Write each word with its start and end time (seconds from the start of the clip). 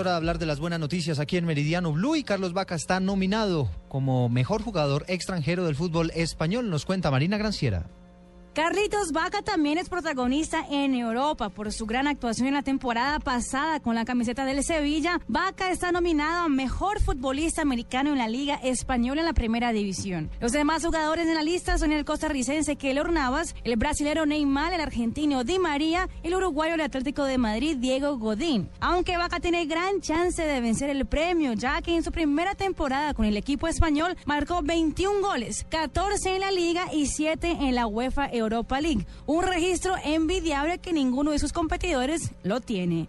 Para 0.00 0.14
hablar 0.14 0.38
de 0.38 0.46
las 0.46 0.60
buenas 0.60 0.78
noticias 0.78 1.18
aquí 1.18 1.38
en 1.38 1.44
Meridiano 1.44 1.92
Blue 1.92 2.14
y 2.14 2.22
Carlos 2.22 2.52
Vaca 2.52 2.76
está 2.76 3.00
nominado 3.00 3.68
como 3.88 4.28
mejor 4.28 4.62
jugador 4.62 5.04
extranjero 5.08 5.64
del 5.64 5.74
fútbol 5.74 6.12
español, 6.14 6.70
nos 6.70 6.86
cuenta 6.86 7.10
Marina 7.10 7.36
Granciera. 7.36 7.90
Carlitos 8.58 9.12
Vaca 9.12 9.40
también 9.40 9.78
es 9.78 9.88
protagonista 9.88 10.66
en 10.68 10.92
Europa 10.92 11.48
por 11.48 11.72
su 11.72 11.86
gran 11.86 12.08
actuación 12.08 12.48
en 12.48 12.54
la 12.54 12.62
temporada 12.62 13.20
pasada 13.20 13.78
con 13.78 13.94
la 13.94 14.04
camiseta 14.04 14.44
del 14.44 14.64
Sevilla. 14.64 15.20
Vaca 15.28 15.70
está 15.70 15.92
nominado 15.92 16.46
a 16.46 16.48
mejor 16.48 17.00
futbolista 17.00 17.62
americano 17.62 18.10
en 18.10 18.18
la 18.18 18.26
Liga 18.26 18.56
Española 18.56 19.20
en 19.20 19.26
la 19.26 19.32
Primera 19.32 19.72
División. 19.72 20.28
Los 20.40 20.50
demás 20.50 20.84
jugadores 20.84 21.28
en 21.28 21.36
la 21.36 21.44
lista 21.44 21.78
son 21.78 21.92
el 21.92 22.04
costarricense 22.04 22.74
Keylor 22.74 23.12
Navas, 23.12 23.54
el 23.62 23.76
brasilero 23.76 24.26
Neymar, 24.26 24.72
el 24.72 24.80
argentino 24.80 25.44
Di 25.44 25.60
María, 25.60 26.08
el 26.24 26.34
uruguayo 26.34 26.72
del 26.72 26.80
Atlético 26.80 27.26
de 27.26 27.38
Madrid 27.38 27.76
Diego 27.76 28.18
Godín. 28.18 28.70
Aunque 28.80 29.18
Vaca 29.18 29.38
tiene 29.38 29.66
gran 29.66 30.00
chance 30.00 30.42
de 30.42 30.60
vencer 30.60 30.90
el 30.90 31.06
premio, 31.06 31.52
ya 31.52 31.80
que 31.80 31.94
en 31.94 32.02
su 32.02 32.10
primera 32.10 32.56
temporada 32.56 33.14
con 33.14 33.24
el 33.24 33.36
equipo 33.36 33.68
español 33.68 34.16
marcó 34.26 34.62
21 34.62 35.20
goles, 35.20 35.64
14 35.70 36.34
en 36.34 36.40
la 36.40 36.50
Liga 36.50 36.86
y 36.92 37.06
7 37.06 37.58
en 37.60 37.76
la 37.76 37.86
UEFA 37.86 38.30
Europa 38.48 38.80
League, 38.80 39.06
un 39.26 39.42
registro 39.42 39.94
envidiable 40.02 40.78
que 40.78 40.92
ninguno 40.92 41.32
de 41.32 41.38
sus 41.38 41.52
competidores 41.52 42.32
lo 42.42 42.60
tiene. 42.60 43.08